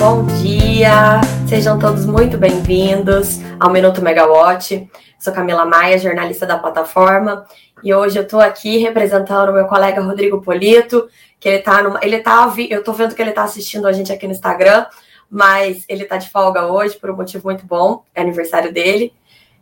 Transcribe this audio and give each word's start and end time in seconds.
Bom 0.00 0.24
dia, 0.42 1.20
sejam 1.46 1.78
todos 1.78 2.06
muito 2.06 2.38
bem-vindos 2.38 3.38
ao 3.60 3.70
Minuto 3.70 4.00
Megawatt. 4.00 4.90
Sou 5.18 5.30
Camila 5.30 5.66
Maia, 5.66 5.98
jornalista 5.98 6.46
da 6.46 6.56
plataforma, 6.56 7.44
e 7.84 7.92
hoje 7.92 8.18
eu 8.18 8.22
estou 8.22 8.40
aqui 8.40 8.78
representando 8.78 9.50
o 9.50 9.52
meu 9.52 9.66
colega 9.66 10.00
Rodrigo 10.00 10.40
Polito, 10.40 11.06
que 11.38 11.46
ele 11.46 11.58
está 11.58 11.82
numa, 11.82 12.00
ele 12.02 12.18
tá, 12.20 12.50
eu 12.70 12.78
estou 12.78 12.94
vendo 12.94 13.14
que 13.14 13.20
ele 13.20 13.28
está 13.28 13.42
assistindo 13.42 13.86
a 13.86 13.92
gente 13.92 14.10
aqui 14.10 14.26
no 14.26 14.32
Instagram, 14.32 14.86
mas 15.30 15.84
ele 15.86 16.04
está 16.04 16.16
de 16.16 16.30
folga 16.30 16.66
hoje 16.66 16.96
por 16.96 17.10
um 17.10 17.16
motivo 17.16 17.46
muito 17.46 17.66
bom, 17.66 18.02
é 18.14 18.22
aniversário 18.22 18.72
dele. 18.72 19.12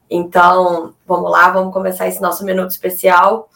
Então, 0.09 0.95
vamos 1.05 1.32
lá, 1.32 1.50
vamos 1.50 1.73
começar 1.73 2.07
esse 2.07 2.23
nosso 2.23 2.45
minuto 2.45 2.70
especial. 2.70 3.48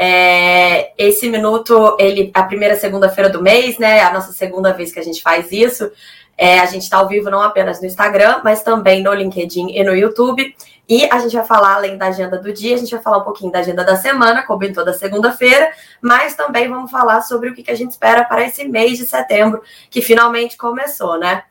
É, 0.00 0.92
esse 0.96 1.28
minuto, 1.28 1.96
ele, 1.98 2.30
a 2.32 2.44
primeira 2.44 2.76
segunda-feira 2.76 3.28
do 3.28 3.42
mês, 3.42 3.78
né? 3.78 4.00
A 4.02 4.12
nossa 4.12 4.30
segunda 4.30 4.72
vez 4.72 4.92
que 4.92 5.00
a 5.00 5.02
gente 5.02 5.20
faz 5.20 5.50
isso. 5.50 5.90
É, 6.36 6.60
a 6.60 6.66
gente 6.66 6.82
está 6.82 6.98
ao 6.98 7.08
vivo 7.08 7.28
não 7.28 7.42
apenas 7.42 7.80
no 7.80 7.86
Instagram, 7.88 8.40
mas 8.44 8.62
também 8.62 9.02
no 9.02 9.12
LinkedIn 9.12 9.72
e 9.72 9.82
no 9.82 9.92
YouTube. 9.92 10.54
E 10.88 11.04
a 11.10 11.18
gente 11.18 11.34
vai 11.34 11.44
falar, 11.44 11.74
além 11.74 11.98
da 11.98 12.06
agenda 12.06 12.38
do 12.38 12.52
dia, 12.52 12.76
a 12.76 12.78
gente 12.78 12.92
vai 12.92 13.02
falar 13.02 13.18
um 13.18 13.24
pouquinho 13.24 13.50
da 13.50 13.58
agenda 13.58 13.84
da 13.84 13.96
semana, 13.96 14.44
como 14.46 14.62
em 14.62 14.72
toda 14.72 14.92
segunda-feira, 14.92 15.72
mas 16.00 16.36
também 16.36 16.68
vamos 16.68 16.92
falar 16.92 17.20
sobre 17.22 17.50
o 17.50 17.54
que 17.54 17.68
a 17.68 17.74
gente 17.74 17.90
espera 17.90 18.24
para 18.24 18.46
esse 18.46 18.64
mês 18.68 18.98
de 18.98 19.04
setembro, 19.04 19.60
que 19.90 20.00
finalmente 20.00 20.56
começou, 20.56 21.18
né? 21.18 21.42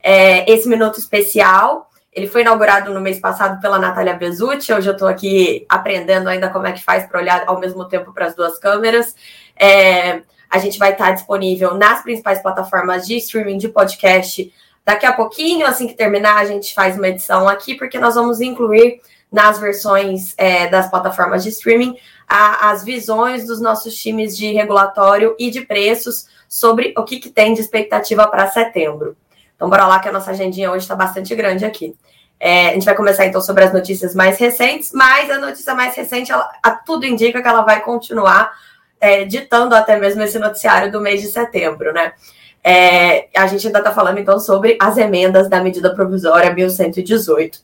É, 0.00 0.48
esse 0.48 0.68
minuto 0.68 1.00
especial, 1.00 1.90
ele 2.16 2.26
foi 2.26 2.40
inaugurado 2.40 2.94
no 2.94 3.00
mês 3.00 3.20
passado 3.20 3.60
pela 3.60 3.78
Natália 3.78 4.14
Bezutti. 4.14 4.72
Hoje 4.72 4.88
eu 4.88 4.94
estou 4.94 5.06
aqui 5.06 5.66
aprendendo 5.68 6.28
ainda 6.28 6.48
como 6.48 6.66
é 6.66 6.72
que 6.72 6.82
faz 6.82 7.06
para 7.06 7.20
olhar 7.20 7.44
ao 7.46 7.60
mesmo 7.60 7.84
tempo 7.84 8.10
para 8.10 8.24
as 8.24 8.34
duas 8.34 8.58
câmeras. 8.58 9.14
É, 9.54 10.22
a 10.48 10.56
gente 10.58 10.78
vai 10.78 10.92
estar 10.92 11.10
disponível 11.10 11.74
nas 11.74 12.02
principais 12.02 12.40
plataformas 12.40 13.06
de 13.06 13.18
streaming 13.18 13.58
de 13.58 13.68
podcast. 13.68 14.50
Daqui 14.82 15.04
a 15.04 15.12
pouquinho, 15.12 15.66
assim 15.66 15.86
que 15.86 15.92
terminar, 15.92 16.38
a 16.38 16.46
gente 16.46 16.72
faz 16.72 16.96
uma 16.96 17.08
edição 17.08 17.46
aqui, 17.46 17.74
porque 17.74 17.98
nós 17.98 18.14
vamos 18.14 18.40
incluir 18.40 19.02
nas 19.30 19.58
versões 19.58 20.32
é, 20.38 20.68
das 20.68 20.88
plataformas 20.88 21.42
de 21.42 21.50
streaming 21.50 21.98
a, 22.26 22.70
as 22.70 22.82
visões 22.82 23.46
dos 23.46 23.60
nossos 23.60 23.94
times 23.94 24.34
de 24.34 24.54
regulatório 24.54 25.36
e 25.38 25.50
de 25.50 25.60
preços 25.60 26.28
sobre 26.48 26.94
o 26.96 27.04
que, 27.04 27.18
que 27.18 27.28
tem 27.28 27.52
de 27.52 27.60
expectativa 27.60 28.26
para 28.26 28.50
setembro. 28.50 29.14
Então, 29.56 29.68
bora 29.68 29.86
lá, 29.86 29.98
que 29.98 30.08
a 30.08 30.12
nossa 30.12 30.30
agendinha 30.30 30.70
hoje 30.70 30.84
está 30.84 30.94
bastante 30.94 31.34
grande 31.34 31.64
aqui. 31.64 31.96
É, 32.38 32.68
a 32.68 32.72
gente 32.74 32.84
vai 32.84 32.94
começar 32.94 33.24
então 33.26 33.40
sobre 33.40 33.64
as 33.64 33.72
notícias 33.72 34.14
mais 34.14 34.38
recentes, 34.38 34.92
mas 34.92 35.30
a 35.30 35.38
notícia 35.38 35.74
mais 35.74 35.96
recente, 35.96 36.30
ela, 36.30 36.48
a, 36.62 36.70
tudo 36.70 37.06
indica 37.06 37.40
que 37.40 37.48
ela 37.48 37.62
vai 37.62 37.80
continuar 37.80 38.52
é, 39.00 39.24
ditando 39.24 39.74
até 39.74 39.98
mesmo 39.98 40.22
esse 40.22 40.38
noticiário 40.38 40.92
do 40.92 41.00
mês 41.00 41.22
de 41.22 41.28
setembro, 41.28 41.92
né? 41.92 42.12
É, 42.62 43.28
a 43.36 43.46
gente 43.46 43.66
ainda 43.66 43.78
está 43.78 43.92
falando 43.92 44.18
então 44.18 44.38
sobre 44.38 44.76
as 44.80 44.98
emendas 44.98 45.48
da 45.48 45.62
medida 45.62 45.94
provisória 45.94 46.52
1118. 46.52 47.60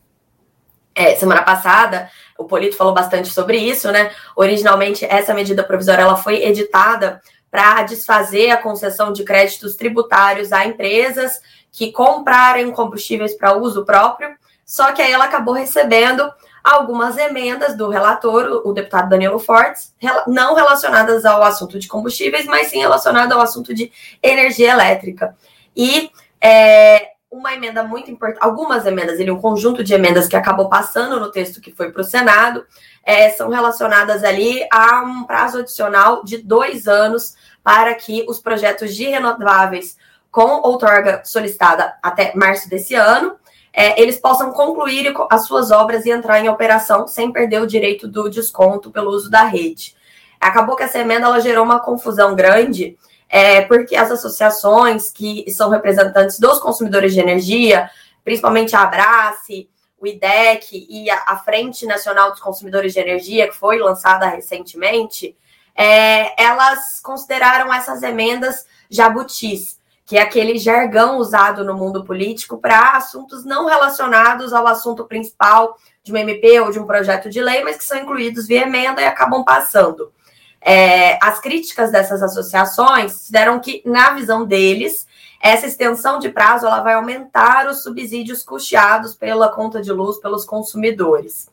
É, 0.94 1.16
semana 1.16 1.42
passada, 1.42 2.08
o 2.38 2.44
Polito 2.44 2.76
falou 2.76 2.94
bastante 2.94 3.28
sobre 3.28 3.56
isso, 3.56 3.90
né? 3.90 4.10
Originalmente, 4.36 5.04
essa 5.04 5.34
medida 5.34 5.64
provisória 5.64 6.02
ela 6.02 6.16
foi 6.16 6.42
editada 6.44 7.20
para 7.50 7.82
desfazer 7.82 8.50
a 8.50 8.56
concessão 8.56 9.12
de 9.12 9.24
créditos 9.24 9.74
tributários 9.74 10.52
a 10.52 10.64
empresas 10.64 11.40
que 11.72 11.90
comprarem 11.90 12.70
combustíveis 12.70 13.34
para 13.34 13.56
uso 13.56 13.84
próprio, 13.84 14.36
só 14.64 14.92
que 14.92 15.02
aí 15.02 15.10
ela 15.10 15.24
acabou 15.24 15.54
recebendo 15.54 16.30
algumas 16.62 17.16
emendas 17.16 17.76
do 17.76 17.88
relator, 17.88 18.62
o 18.64 18.72
deputado 18.72 19.08
Danilo 19.08 19.38
Fortes, 19.38 19.92
não 20.28 20.54
relacionadas 20.54 21.24
ao 21.24 21.42
assunto 21.42 21.78
de 21.78 21.88
combustíveis, 21.88 22.46
mas 22.46 22.68
sim 22.68 22.78
relacionadas 22.78 23.32
ao 23.32 23.42
assunto 23.42 23.74
de 23.74 23.90
energia 24.22 24.70
elétrica. 24.70 25.36
E 25.74 26.10
é, 26.40 27.12
uma 27.30 27.54
emenda 27.54 27.82
muito 27.82 28.10
importante, 28.10 28.44
algumas 28.44 28.84
emendas, 28.84 29.18
ele 29.18 29.30
um 29.30 29.40
conjunto 29.40 29.82
de 29.82 29.94
emendas 29.94 30.28
que 30.28 30.36
acabou 30.36 30.68
passando 30.68 31.18
no 31.18 31.32
texto 31.32 31.60
que 31.60 31.72
foi 31.72 31.90
para 31.90 32.02
o 32.02 32.04
Senado, 32.04 32.64
é, 33.04 33.30
são 33.30 33.48
relacionadas 33.48 34.22
ali 34.22 34.64
a 34.70 35.00
um 35.00 35.24
prazo 35.24 35.58
adicional 35.58 36.22
de 36.22 36.38
dois 36.38 36.86
anos 36.86 37.34
para 37.64 37.94
que 37.94 38.24
os 38.28 38.38
projetos 38.38 38.94
de 38.94 39.04
renováveis 39.04 39.96
com 40.32 40.66
outorga 40.66 41.22
solicitada 41.24 41.94
até 42.02 42.34
março 42.34 42.68
desse 42.68 42.94
ano 42.94 43.36
é, 43.72 44.00
eles 44.00 44.18
possam 44.18 44.52
concluir 44.52 45.14
as 45.30 45.46
suas 45.46 45.70
obras 45.70 46.04
e 46.04 46.10
entrar 46.10 46.40
em 46.40 46.48
operação 46.48 47.06
sem 47.06 47.32
perder 47.32 47.62
o 47.62 47.66
direito 47.66 48.06
do 48.06 48.28
desconto 48.28 48.90
pelo 48.90 49.10
uso 49.10 49.30
da 49.30 49.44
rede. 49.44 49.96
Acabou 50.38 50.76
que 50.76 50.82
essa 50.82 50.98
emenda 50.98 51.26
ela 51.26 51.40
gerou 51.40 51.64
uma 51.64 51.80
confusão 51.80 52.34
grande, 52.34 52.98
é, 53.28 53.62
porque 53.62 53.96
as 53.96 54.10
associações 54.10 55.08
que 55.08 55.50
são 55.50 55.70
representantes 55.70 56.38
dos 56.38 56.58
consumidores 56.58 57.14
de 57.14 57.20
energia, 57.20 57.88
principalmente 58.22 58.76
a 58.76 58.82
Abrace, 58.82 59.70
o 59.98 60.06
IDEC 60.06 60.86
e 60.90 61.08
a, 61.08 61.36
Frente 61.36 61.86
Nacional 61.86 62.32
dos 62.32 62.40
Consumidores 62.40 62.92
de 62.92 62.98
Energia, 62.98 63.48
que 63.48 63.54
foi 63.54 63.78
lançada 63.78 64.26
recentemente, 64.26 65.34
é, 65.74 66.42
elas 66.42 67.00
consideraram 67.00 67.72
essas 67.72 68.02
emendas 68.02 68.66
jabutis 68.90 69.80
que 70.04 70.16
é 70.16 70.22
aquele 70.22 70.58
jargão 70.58 71.18
usado 71.18 71.64
no 71.64 71.74
mundo 71.74 72.04
político 72.04 72.58
para 72.58 72.96
assuntos 72.96 73.44
não 73.44 73.66
relacionados 73.66 74.52
ao 74.52 74.66
assunto 74.66 75.04
principal 75.04 75.76
de 76.02 76.12
uma 76.12 76.20
MP 76.20 76.60
ou 76.60 76.70
de 76.70 76.78
um 76.78 76.86
projeto 76.86 77.30
de 77.30 77.40
lei, 77.40 77.62
mas 77.62 77.76
que 77.76 77.84
são 77.84 77.98
incluídos 77.98 78.46
via 78.46 78.62
emenda 78.62 79.00
e 79.00 79.04
acabam 79.04 79.44
passando. 79.44 80.12
É, 80.60 81.18
as 81.22 81.40
críticas 81.40 81.90
dessas 81.90 82.22
associações 82.22 83.28
deram 83.30 83.58
que, 83.58 83.82
na 83.84 84.12
visão 84.12 84.44
deles, 84.44 85.06
essa 85.40 85.66
extensão 85.66 86.20
de 86.20 86.28
prazo 86.28 86.66
ela 86.66 86.80
vai 86.80 86.94
aumentar 86.94 87.68
os 87.68 87.82
subsídios 87.82 88.44
custeados 88.44 89.14
pela 89.14 89.48
conta 89.48 89.80
de 89.82 89.92
luz 89.92 90.18
pelos 90.18 90.44
consumidores. 90.44 91.50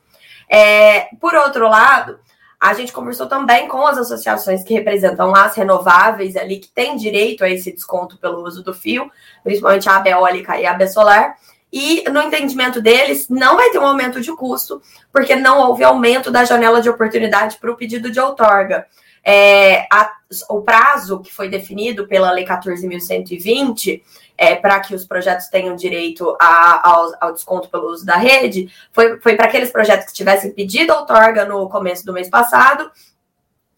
É, 0.48 1.10
por 1.20 1.34
outro 1.34 1.68
lado, 1.68 2.20
a 2.60 2.74
gente 2.74 2.92
conversou 2.92 3.28
também 3.28 3.70
com 3.70 3.88
as 3.88 3.98
associações 3.98 4.64
que 4.64 4.74
representam 4.74 5.34
as 5.34 5.56
renováveis 5.56 6.36
ali, 6.36 6.58
que 6.58 6.68
têm 6.68 6.98
direito 6.98 7.44
a 7.44 7.50
esse 7.50 7.72
desconto 7.72 8.18
pelo 8.18 8.44
uso 8.44 8.62
do 8.62 8.74
fio, 8.74 9.10
principalmente 9.44 9.88
a 9.88 9.96
AB 9.96 10.10
eólica 10.10 10.60
e 10.60 10.66
a 10.66 10.72
AB 10.72 10.88
solar. 10.90 11.38
E 11.72 12.04
no 12.10 12.22
entendimento 12.22 12.82
deles, 12.82 13.30
não 13.30 13.56
vai 13.56 13.70
ter 13.70 13.78
um 13.80 13.86
aumento 13.86 14.20
de 14.20 14.36
custo, 14.36 14.82
porque 15.12 15.36
não 15.36 15.60
houve 15.60 15.84
aumento 15.84 16.32
da 16.32 16.44
janela 16.44 16.82
de 16.82 16.90
oportunidade 16.90 17.58
para 17.58 17.72
o 17.72 17.76
pedido 17.76 18.12
de 18.12 18.20
outorga. 18.20 18.88
É, 19.24 19.86
a, 19.92 20.12
o 20.50 20.62
prazo 20.62 21.20
que 21.20 21.32
foi 21.32 21.50
definido 21.50 22.08
pela 22.08 22.32
Lei 22.32 22.46
14.120 22.46 24.02
é, 24.38 24.56
para 24.56 24.80
que 24.80 24.96
os 24.96 25.06
projetos 25.06 25.48
tenham 25.48 25.76
direito 25.76 26.36
a, 26.40 26.90
ao, 26.90 27.14
ao, 27.20 27.34
desconto 27.34 27.68
pelo 27.70 27.90
uso 27.90 28.06
da 28.06 28.16
rede, 28.16 28.72
foi, 28.92 29.20
foi 29.20 29.36
para 29.36 29.46
aqueles 29.46 29.70
projetos 29.70 30.08
que 30.08 30.14
tivessem 30.14 30.52
pedido 30.52 30.94
outorga 30.94 31.46
no 31.46 31.68
começo 31.70 32.06
do 32.06 32.14
mês 32.14 32.30
passado 32.30 32.90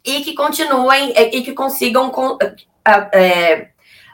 e 0.06 0.22
que 0.22 0.35
continuem 0.35 1.12
é, 1.16 1.35
e 1.35 1.41
que 1.41 1.53
consigam 1.53 2.12
é, 3.12 3.69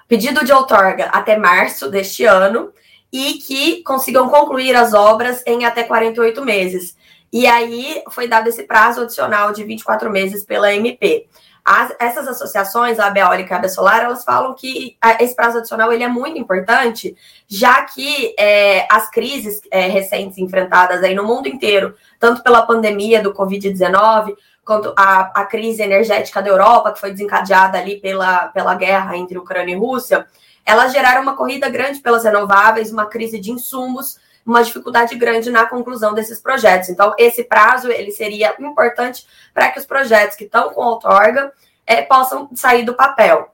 pedido 0.08 0.46
de 0.46 0.54
outorga 0.54 1.06
até 1.08 1.38
março 1.38 1.90
deste 1.90 2.24
ano 2.24 2.72
e 3.12 3.34
que 3.36 3.84
consigam 3.84 4.30
concluir 4.30 4.76
as 4.76 4.94
obras 4.94 5.44
em 5.46 5.66
até 5.66 5.84
48 5.84 6.44
meses. 6.44 6.98
E 7.32 7.46
aí 7.46 8.04
foi 8.10 8.28
dado 8.28 8.48
esse 8.48 8.64
prazo 8.64 9.02
adicional 9.02 9.52
de 9.52 9.64
24 9.64 10.10
meses 10.10 10.44
pela 10.44 10.74
MP. 10.74 11.28
As, 11.64 11.94
essas 12.00 12.30
associações, 12.30 12.98
a 12.98 13.10
Beólica 13.10 13.54
e 13.54 13.58
a 13.58 13.60
Besolar, 13.60 14.02
elas 14.02 14.24
falam 14.24 14.54
que 14.54 14.96
a, 15.02 15.22
esse 15.22 15.36
prazo 15.36 15.58
adicional 15.58 15.92
ele 15.92 16.04
é 16.04 16.08
muito 16.08 16.40
importante, 16.40 17.14
já 17.46 17.84
que 17.84 18.34
é, 18.40 18.88
as 18.90 19.10
crises 19.12 19.60
é, 19.70 19.82
recentes 19.88 20.38
enfrentadas 20.38 21.04
aí 21.04 21.14
no 21.14 21.26
mundo 21.26 21.50
inteiro, 21.50 21.94
tanto 22.18 22.42
pela 22.42 22.66
pandemia 22.66 23.22
do 23.22 23.34
Covid-19, 23.34 24.34
quanto 24.64 24.94
a, 24.98 25.42
a 25.42 25.46
crise 25.46 25.82
energética 25.82 26.42
da 26.42 26.50
Europa, 26.50 26.94
que 26.94 27.02
foi 27.02 27.12
desencadeada 27.12 27.78
ali 27.78 28.00
pela, 28.00 28.48
pela 28.48 28.74
guerra 28.74 29.18
entre 29.18 29.38
Ucrânia 29.38 29.74
e 29.74 29.78
Rússia, 29.78 30.26
elas 30.68 30.92
geraram 30.92 31.22
uma 31.22 31.36
corrida 31.36 31.70
grande 31.70 32.02
pelas 32.02 32.26
renováveis, 32.26 32.92
uma 32.92 33.06
crise 33.06 33.40
de 33.40 33.52
insumos, 33.52 34.20
uma 34.46 34.62
dificuldade 34.62 35.16
grande 35.16 35.50
na 35.50 35.66
conclusão 35.66 36.14
desses 36.14 36.42
projetos. 36.42 36.90
Então, 36.90 37.14
esse 37.18 37.46
prazo 37.46 37.90
ele 37.90 38.12
seria 38.12 38.54
importante 38.60 39.26
para 39.54 39.70
que 39.72 39.80
os 39.80 39.86
projetos 39.86 40.36
que 40.36 40.44
estão 40.44 40.70
com 40.72 40.82
outorga 40.82 41.54
é, 41.86 42.02
possam 42.02 42.50
sair 42.54 42.84
do 42.84 42.94
papel. 42.94 43.50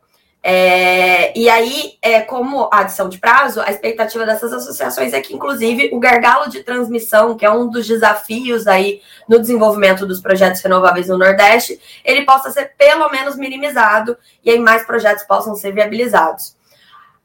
É, 0.45 1.37
e 1.39 1.47
aí, 1.49 1.93
é, 2.01 2.19
como 2.19 2.67
adição 2.71 3.07
de 3.07 3.17
prazo, 3.17 3.61
a 3.61 3.69
expectativa 3.69 4.25
dessas 4.25 4.51
associações 4.51 5.13
é 5.13 5.21
que, 5.21 5.33
inclusive, 5.33 5.91
o 5.93 5.99
gargalo 5.99 6.49
de 6.49 6.63
transmissão, 6.63 7.37
que 7.37 7.45
é 7.45 7.51
um 7.51 7.69
dos 7.69 7.87
desafios 7.87 8.67
aí 8.67 9.01
no 9.29 9.39
desenvolvimento 9.39 10.05
dos 10.05 10.19
projetos 10.19 10.61
renováveis 10.61 11.07
no 11.07 11.17
Nordeste, 11.17 11.79
ele 12.03 12.25
possa 12.25 12.51
ser 12.51 12.73
pelo 12.75 13.09
menos 13.09 13.37
minimizado 13.37 14.17
e 14.43 14.49
aí 14.49 14.59
mais 14.59 14.85
projetos 14.85 15.23
possam 15.23 15.55
ser 15.55 15.71
viabilizados. 15.71 16.57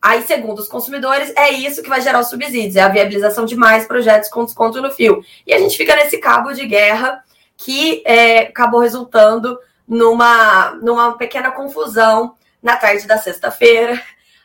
Aí, 0.00 0.22
segundo 0.22 0.60
os 0.60 0.68
consumidores, 0.68 1.32
é 1.36 1.50
isso 1.50 1.82
que 1.82 1.88
vai 1.88 2.00
gerar 2.00 2.20
os 2.20 2.28
subsídios, 2.28 2.76
é 2.76 2.82
a 2.82 2.88
viabilização 2.88 3.44
de 3.44 3.56
mais 3.56 3.86
projetos 3.86 4.28
com 4.28 4.44
desconto 4.44 4.80
no 4.80 4.92
fio. 4.92 5.22
E 5.44 5.52
a 5.52 5.58
gente 5.58 5.76
fica 5.76 5.96
nesse 5.96 6.18
cabo 6.18 6.52
de 6.52 6.66
guerra 6.66 7.22
que 7.56 8.02
é, 8.06 8.42
acabou 8.42 8.80
resultando 8.80 9.58
numa, 9.86 10.70
numa 10.82 11.16
pequena 11.18 11.50
confusão 11.50 12.36
na 12.62 12.76
tarde 12.76 13.06
da 13.06 13.18
sexta-feira. 13.18 14.00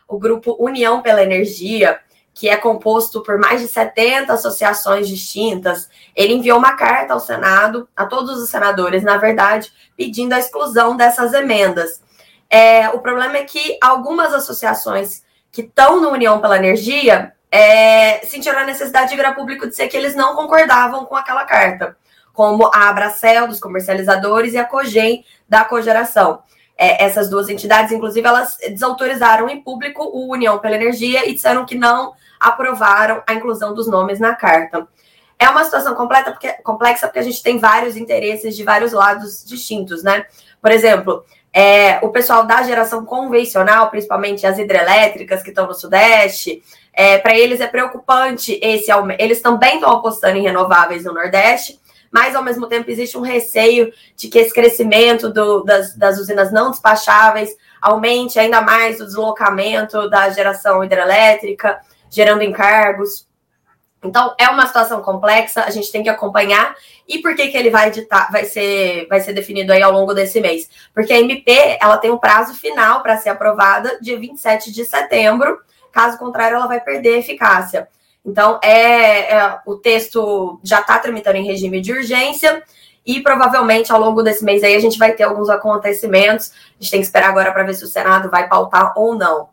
o 0.07 0.17
grupo 0.17 0.55
União 0.59 1.01
pela 1.01 1.23
Energia, 1.23 1.99
que 2.33 2.49
é 2.49 2.57
composto 2.57 3.21
por 3.21 3.37
mais 3.37 3.61
de 3.61 3.67
70 3.67 4.33
associações 4.33 5.07
distintas, 5.07 5.87
ele 6.15 6.33
enviou 6.33 6.57
uma 6.57 6.75
carta 6.75 7.13
ao 7.13 7.19
Senado, 7.19 7.87
a 7.95 8.05
todos 8.05 8.41
os 8.41 8.49
senadores, 8.49 9.03
na 9.03 9.17
verdade, 9.17 9.71
pedindo 9.95 10.33
a 10.33 10.39
exclusão 10.39 10.97
dessas 10.97 11.33
emendas. 11.33 12.01
É, 12.49 12.89
o 12.89 12.99
problema 12.99 13.37
é 13.37 13.43
que 13.43 13.77
algumas 13.81 14.33
associações 14.33 15.23
que 15.53 15.61
estão 15.61 16.01
no 16.01 16.09
União 16.09 16.41
pela 16.41 16.57
Energia 16.57 17.31
é, 17.51 18.25
sentiram 18.25 18.57
a 18.57 18.65
necessidade 18.65 19.11
de 19.11 19.15
virar 19.15 19.35
público 19.35 19.67
de 19.67 19.75
ser 19.75 19.87
que 19.87 19.95
eles 19.95 20.15
não 20.15 20.35
concordavam 20.35 21.05
com 21.05 21.15
aquela 21.15 21.45
carta, 21.45 21.95
como 22.33 22.71
a 22.73 22.89
Abracel, 22.89 23.47
dos 23.47 23.59
comercializadores, 23.59 24.53
e 24.53 24.57
a 24.57 24.65
Cogem, 24.65 25.23
da 25.47 25.63
cogeração. 25.63 26.41
É, 26.75 27.03
essas 27.05 27.29
duas 27.29 27.49
entidades, 27.49 27.91
inclusive, 27.91 28.27
elas 28.27 28.57
desautorizaram 28.67 29.47
em 29.47 29.61
público 29.61 30.03
o 30.03 30.31
União 30.31 30.57
pela 30.57 30.75
Energia 30.75 31.29
e 31.29 31.33
disseram 31.33 31.67
que 31.67 31.75
não 31.75 32.13
aprovaram 32.39 33.21
a 33.27 33.35
inclusão 33.35 33.75
dos 33.75 33.87
nomes 33.87 34.19
na 34.19 34.33
carta. 34.33 34.87
É 35.37 35.47
uma 35.47 35.63
situação 35.63 35.93
completa 35.93 36.31
porque, 36.31 36.51
complexa 36.63 37.05
porque 37.05 37.19
a 37.19 37.23
gente 37.23 37.43
tem 37.43 37.59
vários 37.59 37.95
interesses 37.95 38.55
de 38.55 38.63
vários 38.63 38.91
lados 38.91 39.45
distintos, 39.45 40.01
né? 40.01 40.25
Por 40.59 40.71
exemplo, 40.71 41.23
é, 41.53 41.99
o 42.01 42.09
pessoal 42.09 42.45
da 42.45 42.63
geração 42.63 43.05
convencional, 43.05 43.91
principalmente 43.91 44.47
as 44.47 44.57
hidrelétricas 44.57 45.43
que 45.43 45.49
estão 45.49 45.67
no 45.67 45.75
Sudeste, 45.75 46.63
é, 46.91 47.19
para 47.19 47.37
eles 47.37 47.61
é 47.61 47.67
preocupante 47.67 48.59
esse 48.61 48.91
aumento. 48.91 49.21
Eles 49.21 49.41
também 49.41 49.75
estão 49.75 49.91
apostando 49.91 50.37
em 50.37 50.41
renováveis 50.41 51.05
no 51.05 51.13
Nordeste, 51.13 51.79
mas 52.11 52.35
ao 52.35 52.43
mesmo 52.43 52.67
tempo 52.67 52.89
existe 52.89 53.17
um 53.17 53.21
receio 53.21 53.91
de 54.15 54.27
que 54.27 54.39
esse 54.39 54.53
crescimento 54.53 55.31
do, 55.31 55.63
das, 55.63 55.95
das 55.95 56.19
usinas 56.19 56.51
não 56.51 56.71
despacháveis 56.71 57.55
aumente 57.81 58.39
ainda 58.39 58.61
mais 58.61 58.99
o 58.99 59.05
deslocamento 59.05 60.09
da 60.09 60.29
geração 60.29 60.83
hidrelétrica 60.83 61.79
gerando 62.09 62.43
encargos. 62.43 63.27
Então, 64.03 64.35
é 64.37 64.49
uma 64.49 64.67
situação 64.67 65.01
complexa, 65.01 65.63
a 65.63 65.69
gente 65.69 65.91
tem 65.91 66.03
que 66.03 66.09
acompanhar. 66.09 66.75
E 67.07 67.19
por 67.19 67.35
que, 67.35 67.47
que 67.47 67.57
ele 67.57 67.69
vai 67.69 67.87
editar, 67.87 68.29
vai 68.31 68.45
ser, 68.45 69.07
vai 69.07 69.21
ser 69.21 69.33
definido 69.33 69.71
aí 69.71 69.81
ao 69.81 69.91
longo 69.91 70.13
desse 70.13 70.41
mês? 70.41 70.69
Porque 70.93 71.13
a 71.13 71.19
MP 71.19 71.77
ela 71.81 71.97
tem 71.97 72.11
um 72.11 72.17
prazo 72.17 72.53
final 72.53 73.01
para 73.01 73.17
ser 73.17 73.29
aprovada 73.29 73.97
dia 74.01 74.19
27 74.19 74.71
de 74.71 74.85
setembro. 74.85 75.59
Caso 75.91 76.17
contrário, 76.17 76.55
ela 76.55 76.67
vai 76.67 76.79
perder 76.79 77.19
eficácia. 77.19 77.87
Então, 78.25 78.59
é, 78.63 79.33
é 79.33 79.59
o 79.65 79.75
texto 79.75 80.59
já 80.63 80.79
está 80.79 80.97
tramitando 80.97 81.37
em 81.37 81.45
regime 81.45 81.81
de 81.81 81.91
urgência 81.91 82.63
e 83.05 83.21
provavelmente 83.21 83.91
ao 83.91 83.99
longo 83.99 84.23
desse 84.23 84.45
mês 84.45 84.63
aí 84.63 84.75
a 84.75 84.79
gente 84.79 84.97
vai 84.97 85.11
ter 85.13 85.23
alguns 85.23 85.49
acontecimentos. 85.49 86.51
A 86.51 86.81
gente 86.83 86.91
tem 86.91 86.99
que 87.01 87.05
esperar 87.05 87.29
agora 87.29 87.51
para 87.51 87.63
ver 87.63 87.73
se 87.73 87.83
o 87.83 87.87
Senado 87.87 88.29
vai 88.29 88.47
pautar 88.47 88.93
ou 88.97 89.15
não. 89.15 89.49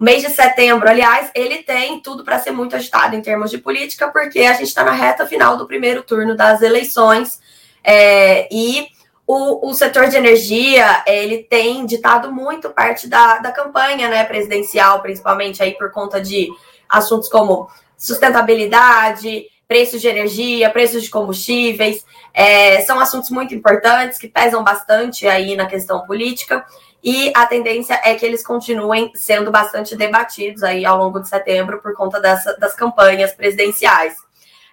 Mês 0.00 0.22
de 0.22 0.30
setembro, 0.30 0.88
aliás, 0.88 1.30
ele 1.34 1.58
tem 1.58 2.00
tudo 2.00 2.24
para 2.24 2.38
ser 2.38 2.52
muito 2.52 2.74
agitado 2.74 3.14
em 3.14 3.20
termos 3.20 3.50
de 3.50 3.58
política, 3.58 4.08
porque 4.08 4.38
a 4.40 4.54
gente 4.54 4.68
está 4.68 4.82
na 4.82 4.92
reta 4.92 5.26
final 5.26 5.58
do 5.58 5.66
primeiro 5.66 6.02
turno 6.02 6.34
das 6.34 6.62
eleições 6.62 7.38
é, 7.84 8.48
e 8.50 8.88
o, 9.26 9.68
o, 9.68 9.74
setor 9.74 10.08
de 10.08 10.16
energia 10.16 11.04
ele 11.06 11.42
tem 11.44 11.84
ditado 11.84 12.32
muito 12.32 12.70
parte 12.70 13.06
da, 13.06 13.40
da 13.40 13.52
campanha 13.52 14.08
né, 14.08 14.24
presidencial, 14.24 15.02
principalmente 15.02 15.62
aí 15.62 15.76
por 15.76 15.92
conta 15.92 16.18
de 16.18 16.48
assuntos 16.88 17.28
como 17.28 17.68
sustentabilidade, 17.94 19.44
preços 19.70 20.00
de 20.00 20.08
energia, 20.08 20.68
preços 20.68 21.04
de 21.04 21.08
combustíveis, 21.08 22.04
é, 22.34 22.80
são 22.80 22.98
assuntos 22.98 23.30
muito 23.30 23.54
importantes 23.54 24.18
que 24.18 24.26
pesam 24.26 24.64
bastante 24.64 25.28
aí 25.28 25.54
na 25.54 25.64
questão 25.66 26.04
política 26.04 26.66
e 27.04 27.32
a 27.36 27.46
tendência 27.46 28.00
é 28.04 28.16
que 28.16 28.26
eles 28.26 28.44
continuem 28.44 29.12
sendo 29.14 29.48
bastante 29.52 29.94
debatidos 29.94 30.64
aí 30.64 30.84
ao 30.84 30.98
longo 30.98 31.20
de 31.20 31.28
setembro 31.28 31.80
por 31.80 31.94
conta 31.94 32.18
dessa, 32.18 32.56
das 32.58 32.74
campanhas 32.74 33.32
presidenciais. 33.32 34.16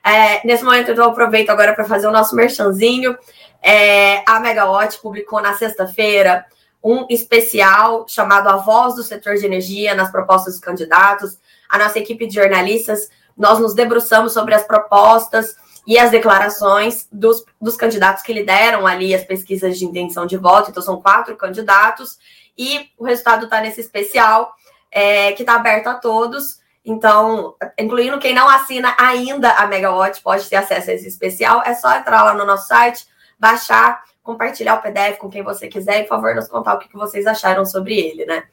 É, 0.03 0.41
nesse 0.43 0.63
momento, 0.63 0.89
eu 0.89 1.03
aproveito 1.03 1.51
agora 1.51 1.75
para 1.75 1.85
fazer 1.85 2.07
o 2.07 2.11
nosso 2.11 2.35
merchanzinho. 2.35 3.15
É, 3.61 4.23
a 4.27 4.39
Megawatt 4.39 4.97
publicou 4.99 5.39
na 5.39 5.53
sexta-feira 5.53 6.43
um 6.83 7.05
especial 7.07 8.07
chamado 8.07 8.49
A 8.49 8.55
Voz 8.55 8.95
do 8.95 9.03
Setor 9.03 9.35
de 9.35 9.45
Energia 9.45 9.93
nas 9.93 10.11
propostas 10.11 10.55
dos 10.55 10.63
candidatos. 10.63 11.37
A 11.69 11.77
nossa 11.77 11.99
equipe 11.99 12.25
de 12.25 12.33
jornalistas, 12.33 13.09
nós 13.37 13.59
nos 13.59 13.73
debruçamos 13.73 14.33
sobre 14.33 14.55
as 14.55 14.63
propostas 14.63 15.55
e 15.85 15.97
as 15.97 16.11
declarações 16.11 17.07
dos, 17.11 17.45
dos 17.61 17.77
candidatos 17.77 18.23
que 18.23 18.33
lideram 18.33 18.85
ali 18.85 19.15
as 19.15 19.23
pesquisas 19.23 19.77
de 19.77 19.85
intenção 19.85 20.25
de 20.25 20.35
voto. 20.35 20.69
Então, 20.69 20.83
são 20.83 21.01
quatro 21.01 21.35
candidatos, 21.37 22.17
e 22.57 22.89
o 22.97 23.05
resultado 23.05 23.45
está 23.45 23.61
nesse 23.61 23.79
especial, 23.79 24.53
é, 24.91 25.31
que 25.33 25.43
está 25.43 25.55
aberto 25.55 25.87
a 25.87 25.93
todos. 25.93 26.59
Então, 26.83 27.55
incluindo 27.77 28.17
quem 28.17 28.33
não 28.33 28.49
assina 28.49 28.95
ainda 28.99 29.51
a 29.51 29.67
Megawatt, 29.67 30.21
pode 30.21 30.49
ter 30.49 30.55
acesso 30.55 30.89
a 30.89 30.93
esse 30.93 31.07
especial. 31.07 31.61
É 31.65 31.73
só 31.73 31.95
entrar 31.95 32.23
lá 32.23 32.33
no 32.33 32.45
nosso 32.45 32.67
site, 32.67 33.05
baixar, 33.37 34.03
compartilhar 34.23 34.75
o 34.75 34.81
PDF 34.81 35.17
com 35.17 35.29
quem 35.29 35.43
você 35.43 35.67
quiser 35.67 35.99
e, 35.99 36.03
por 36.03 36.09
favor, 36.09 36.33
nos 36.33 36.47
contar 36.47 36.75
o 36.75 36.79
que 36.79 36.91
vocês 36.93 37.27
acharam 37.27 37.65
sobre 37.65 37.97
ele, 37.97 38.25
né? 38.25 38.43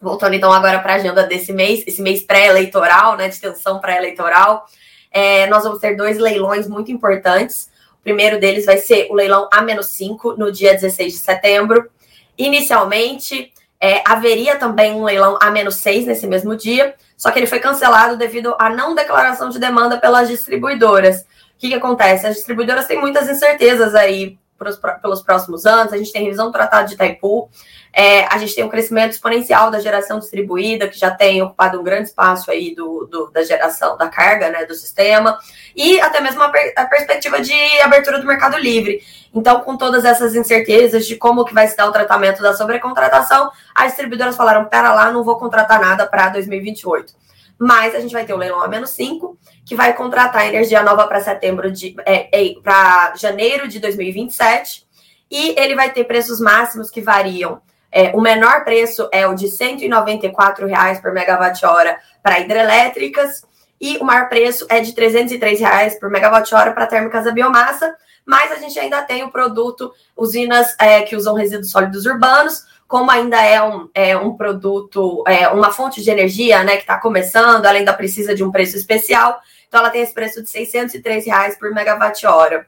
Voltando 0.00 0.34
então 0.34 0.50
agora 0.50 0.78
para 0.78 0.94
a 0.94 0.96
agenda 0.96 1.24
desse 1.24 1.52
mês, 1.52 1.84
esse 1.86 2.00
mês 2.00 2.22
pré-eleitoral, 2.22 3.16
né, 3.16 3.28
de 3.28 3.38
tensão 3.38 3.78
pré-eleitoral. 3.80 4.64
É, 5.10 5.46
nós 5.48 5.62
vamos 5.62 5.78
ter 5.78 5.94
dois 5.94 6.18
leilões 6.18 6.66
muito 6.66 6.90
importantes. 6.90 7.68
O 8.00 8.02
primeiro 8.02 8.40
deles 8.40 8.64
vai 8.64 8.78
ser 8.78 9.08
o 9.10 9.14
leilão 9.14 9.46
A-5, 9.52 10.38
no 10.38 10.50
dia 10.50 10.72
16 10.72 11.12
de 11.12 11.18
setembro. 11.18 11.90
Inicialmente, 12.38 13.52
é, 13.78 14.02
haveria 14.06 14.56
também 14.56 14.92
um 14.92 15.04
leilão 15.04 15.36
A-6 15.40 16.06
nesse 16.06 16.26
mesmo 16.26 16.56
dia, 16.56 16.94
só 17.14 17.30
que 17.30 17.38
ele 17.38 17.46
foi 17.46 17.60
cancelado 17.60 18.16
devido 18.16 18.54
à 18.58 18.70
não 18.70 18.94
declaração 18.94 19.50
de 19.50 19.58
demanda 19.58 19.98
pelas 19.98 20.28
distribuidoras. 20.28 21.20
O 21.20 21.26
que, 21.58 21.68
que 21.68 21.74
acontece? 21.74 22.26
As 22.26 22.36
distribuidoras 22.36 22.86
têm 22.86 22.98
muitas 22.98 23.28
incertezas 23.28 23.94
aí 23.94 24.38
pros, 24.60 24.78
pelos 25.00 25.22
próximos 25.22 25.64
anos, 25.64 25.90
a 25.90 25.96
gente 25.96 26.12
tem 26.12 26.22
revisão 26.22 26.46
do 26.46 26.52
Tratado 26.52 26.86
de 26.86 26.94
Itaipu, 26.94 27.48
é, 27.92 28.26
a 28.26 28.36
gente 28.36 28.54
tem 28.54 28.62
um 28.62 28.68
crescimento 28.68 29.12
exponencial 29.12 29.70
da 29.70 29.80
geração 29.80 30.18
distribuída, 30.18 30.86
que 30.86 30.98
já 30.98 31.10
tem 31.10 31.40
ocupado 31.40 31.80
um 31.80 31.82
grande 31.82 32.08
espaço 32.08 32.50
aí 32.50 32.74
do, 32.74 33.08
do 33.10 33.30
da 33.30 33.42
geração 33.42 33.96
da 33.96 34.08
carga 34.08 34.50
né, 34.50 34.66
do 34.66 34.74
sistema, 34.74 35.38
e 35.74 35.98
até 35.98 36.20
mesmo 36.20 36.42
a, 36.42 36.50
per, 36.50 36.74
a, 36.76 36.84
perspectiva 36.84 37.40
de 37.40 37.54
abertura 37.80 38.18
do 38.18 38.26
mercado 38.26 38.58
livre. 38.58 39.02
Então, 39.34 39.60
com 39.60 39.78
todas 39.78 40.04
essas 40.04 40.34
incertezas 40.34 41.06
de 41.06 41.16
como 41.16 41.44
que 41.44 41.54
vai 41.54 41.66
se 41.66 41.76
dar 41.76 41.88
o 41.88 41.92
tratamento 41.92 42.42
da 42.42 42.52
sobrecontratação, 42.52 43.50
as 43.74 43.86
distribuidoras 43.88 44.36
falaram, 44.36 44.66
pera 44.66 44.92
lá, 44.92 45.10
não 45.10 45.24
vou 45.24 45.38
contratar 45.38 45.80
nada 45.80 46.06
para 46.06 46.28
2028 46.28 47.19
mas 47.60 47.94
a 47.94 48.00
gente 48.00 48.12
vai 48.12 48.24
ter 48.24 48.32
o 48.32 48.38
leilão 48.38 48.62
a 48.62 48.68
menos 48.68 48.88
5, 48.90 49.38
que 49.66 49.76
vai 49.76 49.92
contratar 49.92 50.48
energia 50.48 50.82
nova 50.82 51.06
para 51.06 51.20
setembro 51.20 51.70
de 51.70 51.94
é, 52.06 52.28
é, 52.32 52.54
para 52.62 53.14
janeiro 53.16 53.68
de 53.68 53.78
2027, 53.78 54.88
e 55.30 55.54
ele 55.60 55.74
vai 55.74 55.92
ter 55.92 56.04
preços 56.04 56.40
máximos 56.40 56.90
que 56.90 57.02
variam. 57.02 57.60
É, 57.92 58.12
o 58.16 58.20
menor 58.20 58.64
preço 58.64 59.10
é 59.12 59.26
o 59.26 59.34
de 59.34 59.48
194 59.48 60.66
reais 60.66 61.00
por 61.00 61.12
megawatt-hora 61.12 61.98
para 62.22 62.40
hidrelétricas, 62.40 63.44
e 63.78 63.98
o 63.98 64.04
maior 64.04 64.30
preço 64.30 64.66
é 64.70 64.80
de 64.80 64.94
303 64.94 65.60
reais 65.60 65.98
por 66.00 66.08
megawatt-hora 66.08 66.72
para 66.72 66.86
térmicas 66.86 67.26
a 67.26 67.30
biomassa, 67.30 67.94
mas 68.24 68.50
a 68.52 68.56
gente 68.56 68.78
ainda 68.78 69.02
tem 69.02 69.22
o 69.22 69.30
produto 69.30 69.92
usinas 70.16 70.74
é, 70.78 71.02
que 71.02 71.14
usam 71.14 71.34
resíduos 71.34 71.70
sólidos 71.70 72.06
urbanos, 72.06 72.64
como 72.90 73.08
ainda 73.08 73.40
é 73.40 73.62
um, 73.62 73.88
é 73.94 74.16
um 74.16 74.36
produto, 74.36 75.22
é 75.24 75.46
uma 75.46 75.70
fonte 75.70 76.02
de 76.02 76.10
energia, 76.10 76.64
né, 76.64 76.72
que 76.72 76.82
está 76.82 76.98
começando, 76.98 77.64
ela 77.64 77.78
ainda 77.78 77.92
precisa 77.92 78.34
de 78.34 78.42
um 78.42 78.50
preço 78.50 78.76
especial, 78.76 79.38
então 79.68 79.78
ela 79.78 79.90
tem 79.90 80.02
esse 80.02 80.12
preço 80.12 80.42
de 80.42 80.50
603 80.50 81.24
reais 81.24 81.56
por 81.56 81.72
megawatt-hora. 81.72 82.66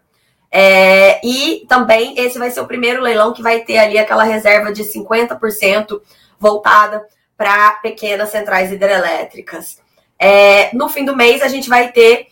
É, 0.49 1.21
e 1.27 1.67
também 1.69 2.15
esse 2.17 2.39
vai 2.39 2.53
ser 2.53 2.61
o 2.61 2.69
primeiro 2.69 3.03
leilão 3.03 3.33
que 3.33 3.43
vai 3.43 3.63
ter 3.63 3.79
ali 3.79 3.99
aquela 3.99 4.23
reserva 4.23 4.73
de 4.73 4.85
50% 4.85 6.01
voltada 6.39 7.05
para 7.37 7.73
pequenas 7.83 8.29
centrais 8.29 8.71
hidrelétricas. 8.71 9.79
É, 10.17 10.71
no 10.73 10.89
fim 10.89 11.05
do 11.05 11.17
mês, 11.17 11.43
a 11.43 11.49
gente 11.49 11.69
vai 11.69 11.91
ter, 11.91 12.29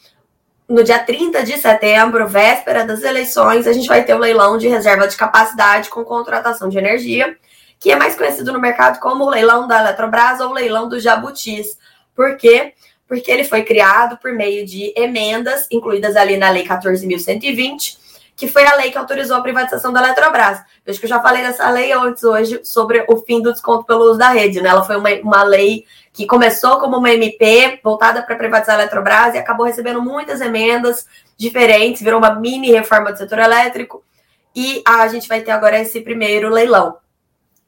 no 0.68 0.84
dia 0.84 1.00
30 1.00 1.42
de 1.42 1.58
setembro, 1.58 2.28
véspera 2.28 2.84
das 2.84 3.02
eleições, 3.02 3.66
a 3.66 3.72
gente 3.72 3.88
vai 3.88 4.04
ter 4.04 4.14
o 4.14 4.18
leilão 4.18 4.56
de 4.56 4.68
reserva 4.68 5.08
de 5.08 5.16
capacidade 5.16 5.90
com 5.90 6.04
contratação 6.04 6.68
de 6.68 6.78
energia 6.78 7.36
que 7.80 7.90
é 7.90 7.96
mais 7.96 8.14
conhecido 8.14 8.52
no 8.52 8.60
mercado 8.60 9.00
como 9.00 9.24
o 9.24 9.30
leilão 9.30 9.66
da 9.66 9.80
Eletrobras 9.80 10.38
ou 10.38 10.50
o 10.50 10.52
leilão 10.52 10.86
do 10.86 11.00
Jabutis. 11.00 11.78
Por 12.14 12.36
quê? 12.36 12.74
Porque 13.08 13.30
ele 13.30 13.42
foi 13.42 13.62
criado 13.62 14.18
por 14.18 14.32
meio 14.32 14.66
de 14.66 14.92
emendas 14.94 15.66
incluídas 15.70 16.14
ali 16.14 16.36
na 16.36 16.50
Lei 16.50 16.64
14.120, 16.64 17.98
que 18.36 18.46
foi 18.46 18.64
a 18.66 18.76
lei 18.76 18.90
que 18.90 18.98
autorizou 18.98 19.36
a 19.36 19.40
privatização 19.40 19.92
da 19.92 20.02
Eletrobras. 20.04 20.62
Vejo 20.84 21.00
que 21.00 21.06
eu 21.06 21.10
já 21.10 21.20
falei 21.20 21.42
dessa 21.42 21.68
lei 21.70 21.90
antes 21.92 22.22
hoje 22.22 22.60
sobre 22.64 23.04
o 23.08 23.16
fim 23.16 23.40
do 23.40 23.50
desconto 23.50 23.84
pelo 23.84 24.04
uso 24.04 24.18
da 24.18 24.28
rede. 24.28 24.60
Né? 24.60 24.68
Ela 24.68 24.84
foi 24.84 24.96
uma, 24.96 25.10
uma 25.22 25.42
lei 25.42 25.86
que 26.12 26.26
começou 26.26 26.78
como 26.78 26.98
uma 26.98 27.10
MP 27.10 27.80
voltada 27.82 28.22
para 28.22 28.36
privatizar 28.36 28.76
a 28.76 28.80
Eletrobras 28.82 29.34
e 29.34 29.38
acabou 29.38 29.64
recebendo 29.64 30.02
muitas 30.02 30.42
emendas 30.42 31.06
diferentes, 31.36 32.02
virou 32.02 32.18
uma 32.18 32.34
mini 32.34 32.70
reforma 32.70 33.10
do 33.10 33.16
setor 33.18 33.38
elétrico. 33.38 34.04
E 34.54 34.82
a 34.86 35.08
gente 35.08 35.26
vai 35.26 35.40
ter 35.40 35.50
agora 35.50 35.78
esse 35.78 36.00
primeiro 36.02 36.50
leilão. 36.50 36.98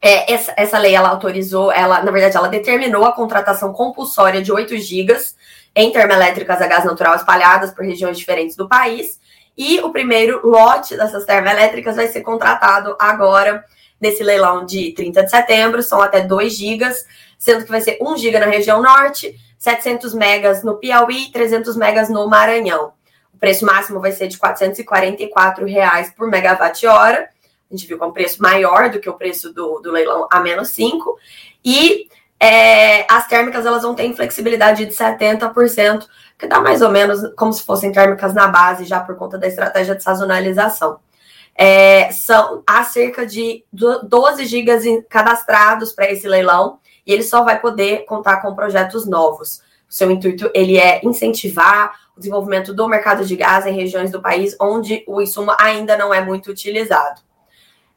É, 0.05 0.33
essa, 0.33 0.53
essa 0.57 0.79
lei 0.79 0.97
ela 0.97 1.11
autorizou, 1.11 1.71
ela, 1.71 2.03
na 2.03 2.11
verdade, 2.11 2.37
ela 2.37 2.49
determinou 2.49 3.05
a 3.05 3.13
contratação 3.13 3.73
compulsória 3.73 4.43
de 4.43 4.51
8 4.51 4.77
gigas 4.79 5.37
em 5.75 5.93
termoelétricas 5.93 6.61
a 6.61 6.67
gás 6.67 6.85
natural 6.85 7.15
espalhadas 7.15 7.71
por 7.71 7.85
regiões 7.85 8.19
diferentes 8.19 8.57
do 8.57 8.69
país. 8.69 9.21
E 9.57 9.81
o 9.81 9.91
primeiro 9.91 10.45
lote 10.45 10.97
dessas 10.97 11.25
termoelétricas 11.25 11.95
vai 11.95 12.09
ser 12.09 12.23
contratado 12.23 12.97
agora 12.99 13.65
nesse 14.01 14.25
leilão 14.25 14.67
de 14.67 14.93
30 14.93 15.23
de 15.23 15.31
setembro, 15.31 15.83
são 15.83 16.03
até 16.03 16.21
2 16.21 16.57
gigas, 16.57 17.07
sendo 17.39 17.65
que 17.65 17.71
vai 17.71 17.81
ser 17.81 17.99
1 18.01 18.17
giga 18.17 18.41
na 18.41 18.47
região 18.47 18.83
norte, 18.83 19.39
700 19.57 20.13
megas 20.13 20.65
no 20.65 20.79
Piauí, 20.79 21.31
300 21.31 21.77
megas 21.77 22.09
no 22.09 22.27
Maranhão. 22.27 22.95
O 23.33 23.39
preço 23.39 23.65
máximo 23.65 24.01
vai 24.01 24.11
ser 24.11 24.27
de 24.27 24.37
444 24.37 25.65
reais 25.65 26.13
por 26.13 26.29
megawatt-hora. 26.29 27.29
A 27.73 27.77
gente 27.77 27.89
viu 27.89 27.97
que 27.97 28.05
é 28.05 28.07
um 28.07 28.13
preço 28.13 28.43
maior 28.43 28.91
do 28.91 29.01
que 29.01 29.09
o 29.09 29.15
preço 29.15 29.53
do, 29.53 29.81
do 29.81 29.91
leilão 29.91 30.29
a 30.31 30.41
menos 30.41 30.69
5. 30.69 31.17
E 31.65 32.07
é, 32.39 33.07
as 33.11 33.27
térmicas 33.27 33.65
elas 33.65 33.83
vão 33.83 33.95
ter 33.95 34.13
flexibilidade 34.15 34.85
de 34.85 34.93
70%, 34.93 36.07
que 36.37 36.47
dá 36.47 36.61
mais 36.61 36.83
ou 36.83 36.91
menos 36.91 37.21
como 37.35 37.53
se 37.53 37.63
fossem 37.63 37.91
térmicas 37.91 38.35
na 38.35 38.47
base, 38.47 38.85
já 38.85 39.01
por 39.01 39.17
conta 39.17 39.39
da 39.39 39.47
estratégia 39.47 39.95
de 39.95 40.03
sazonalização. 40.03 40.99
É, 41.55 42.11
são 42.13 42.63
há 42.67 42.85
cerca 42.85 43.25
de 43.25 43.65
12 43.73 44.45
gigas 44.45 44.85
cadastrados 45.09 45.93
para 45.93 46.11
esse 46.11 46.29
leilão 46.29 46.79
e 47.07 47.13
ele 47.13 47.23
só 47.23 47.43
vai 47.43 47.59
poder 47.59 48.05
contar 48.05 48.43
com 48.43 48.55
projetos 48.55 49.07
novos. 49.07 49.63
O 49.89 49.95
seu 49.95 50.11
intuito 50.11 50.51
ele 50.53 50.79
é 50.79 51.01
incentivar 51.05 51.95
o 52.15 52.21
desenvolvimento 52.21 52.75
do 52.75 52.89
mercado 52.89 53.25
de 53.25 53.37
gás 53.37 53.67
em 53.67 53.75
regiões 53.75 54.11
do 54.11 54.21
país 54.21 54.57
onde 54.61 55.05
o 55.07 55.23
insumo 55.23 55.55
ainda 55.59 55.97
não 55.97 56.13
é 56.13 56.23
muito 56.23 56.51
utilizado. 56.51 57.21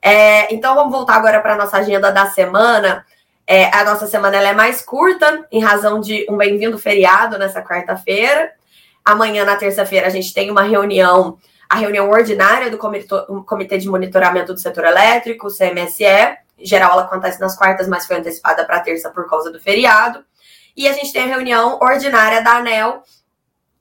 É, 0.07 0.53
então 0.53 0.75
vamos 0.75 0.91
voltar 0.91 1.15
agora 1.15 1.41
para 1.41 1.53
a 1.53 1.57
nossa 1.57 1.77
agenda 1.77 2.11
da 2.11 2.27
semana. 2.27 3.03
É, 3.47 3.75
a 3.75 3.83
nossa 3.83 4.05
semana 4.05 4.37
é 4.37 4.53
mais 4.53 4.83
curta, 4.83 5.47
em 5.51 5.59
razão 5.59 5.99
de 5.99 6.27
um 6.29 6.37
bem-vindo 6.37 6.77
feriado 6.77 7.39
nessa 7.39 7.59
quarta-feira. 7.63 8.51
Amanhã, 9.03 9.43
na 9.43 9.55
terça-feira, 9.55 10.05
a 10.05 10.11
gente 10.11 10.31
tem 10.31 10.51
uma 10.51 10.61
reunião 10.61 11.39
a 11.67 11.77
reunião 11.77 12.07
ordinária 12.11 12.69
do 12.69 12.77
Comitê 12.77 13.79
de 13.79 13.89
Monitoramento 13.89 14.53
do 14.53 14.59
Setor 14.59 14.85
Elétrico, 14.85 15.47
CMSE. 15.47 16.05
Em 16.59 16.65
geral, 16.65 16.91
ela 16.91 17.01
acontece 17.01 17.41
nas 17.41 17.57
quartas, 17.57 17.87
mas 17.87 18.05
foi 18.05 18.17
antecipada 18.17 18.63
para 18.63 18.81
terça 18.81 19.09
por 19.09 19.27
causa 19.27 19.51
do 19.51 19.59
feriado. 19.59 20.23
E 20.77 20.87
a 20.87 20.93
gente 20.93 21.11
tem 21.11 21.23
a 21.23 21.25
reunião 21.35 21.79
ordinária 21.81 22.43
da 22.43 22.57
ANEL. 22.57 23.01